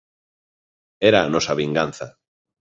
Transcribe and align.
Era 1.09 1.19
a 1.23 1.31
nosa 1.35 1.57
vinganza; 1.61 2.07